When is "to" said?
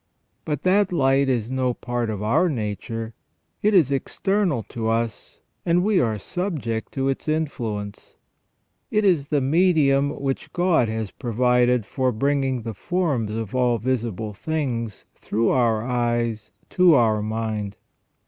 4.69-4.87, 6.93-7.07, 16.71-16.95